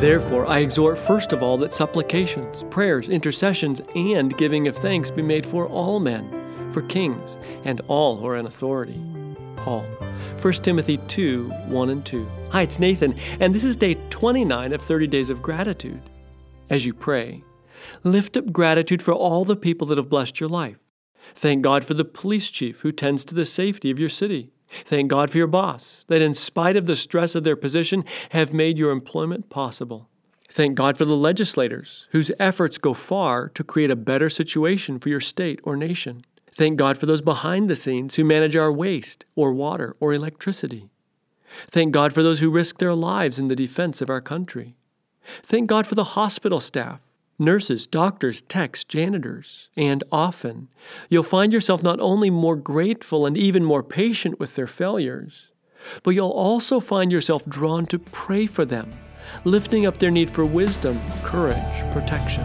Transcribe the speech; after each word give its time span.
Therefore, 0.00 0.46
I 0.46 0.60
exhort 0.60 0.96
first 0.96 1.34
of 1.34 1.42
all 1.42 1.58
that 1.58 1.74
supplications, 1.74 2.64
prayers, 2.70 3.10
intercessions, 3.10 3.82
and 3.94 4.34
giving 4.38 4.66
of 4.66 4.74
thanks 4.74 5.10
be 5.10 5.20
made 5.20 5.44
for 5.44 5.66
all 5.66 6.00
men, 6.00 6.72
for 6.72 6.80
kings, 6.80 7.36
and 7.64 7.82
all 7.86 8.16
who 8.16 8.26
are 8.26 8.36
in 8.36 8.46
authority. 8.46 8.98
Paul. 9.56 9.84
1 10.40 10.52
Timothy 10.54 10.96
2 10.96 11.50
1 11.50 11.90
and 11.90 12.06
2. 12.06 12.26
Hi, 12.48 12.62
it's 12.62 12.78
Nathan, 12.78 13.14
and 13.40 13.54
this 13.54 13.62
is 13.62 13.76
day 13.76 13.94
29 14.08 14.72
of 14.72 14.80
30 14.80 15.06
Days 15.06 15.28
of 15.28 15.42
Gratitude. 15.42 16.00
As 16.70 16.86
you 16.86 16.94
pray, 16.94 17.44
lift 18.02 18.38
up 18.38 18.54
gratitude 18.54 19.02
for 19.02 19.12
all 19.12 19.44
the 19.44 19.54
people 19.54 19.86
that 19.88 19.98
have 19.98 20.08
blessed 20.08 20.40
your 20.40 20.48
life. 20.48 20.78
Thank 21.34 21.60
God 21.60 21.84
for 21.84 21.92
the 21.92 22.06
police 22.06 22.50
chief 22.50 22.80
who 22.80 22.90
tends 22.90 23.22
to 23.26 23.34
the 23.34 23.44
safety 23.44 23.90
of 23.90 23.98
your 23.98 24.08
city. 24.08 24.50
Thank 24.84 25.10
God 25.10 25.30
for 25.30 25.38
your 25.38 25.46
boss, 25.46 26.04
that 26.08 26.22
in 26.22 26.34
spite 26.34 26.76
of 26.76 26.86
the 26.86 26.96
stress 26.96 27.34
of 27.34 27.44
their 27.44 27.56
position, 27.56 28.04
have 28.30 28.52
made 28.52 28.78
your 28.78 28.92
employment 28.92 29.50
possible. 29.50 30.08
Thank 30.48 30.74
God 30.74 30.98
for 30.98 31.04
the 31.04 31.16
legislators, 31.16 32.08
whose 32.10 32.30
efforts 32.38 32.78
go 32.78 32.94
far 32.94 33.48
to 33.50 33.64
create 33.64 33.90
a 33.90 33.96
better 33.96 34.28
situation 34.28 34.98
for 34.98 35.08
your 35.08 35.20
state 35.20 35.60
or 35.62 35.76
nation. 35.76 36.24
Thank 36.52 36.76
God 36.76 36.98
for 36.98 37.06
those 37.06 37.22
behind 37.22 37.70
the 37.70 37.76
scenes 37.76 38.16
who 38.16 38.24
manage 38.24 38.56
our 38.56 38.72
waste, 38.72 39.24
or 39.36 39.52
water, 39.52 39.94
or 40.00 40.12
electricity. 40.12 40.90
Thank 41.66 41.92
God 41.92 42.12
for 42.12 42.22
those 42.22 42.40
who 42.40 42.50
risk 42.50 42.78
their 42.78 42.94
lives 42.94 43.38
in 43.38 43.48
the 43.48 43.56
defense 43.56 44.00
of 44.00 44.10
our 44.10 44.20
country. 44.20 44.74
Thank 45.42 45.68
God 45.68 45.86
for 45.86 45.94
the 45.94 46.04
hospital 46.04 46.60
staff, 46.60 47.00
nurses, 47.40 47.86
doctors, 47.86 48.42
techs, 48.42 48.84
janitors, 48.84 49.68
and 49.76 50.04
often 50.12 50.68
you'll 51.08 51.22
find 51.22 51.52
yourself 51.52 51.82
not 51.82 51.98
only 52.00 52.30
more 52.30 52.56
grateful 52.56 53.26
and 53.26 53.36
even 53.36 53.64
more 53.64 53.82
patient 53.82 54.38
with 54.38 54.54
their 54.54 54.66
failures, 54.66 55.48
but 56.02 56.10
you'll 56.10 56.28
also 56.28 56.78
find 56.78 57.10
yourself 57.10 57.46
drawn 57.46 57.86
to 57.86 57.98
pray 57.98 58.46
for 58.46 58.64
them, 58.64 58.92
lifting 59.44 59.86
up 59.86 59.96
their 59.96 60.10
need 60.10 60.30
for 60.30 60.44
wisdom, 60.44 61.00
courage, 61.24 61.92
protection. 61.92 62.44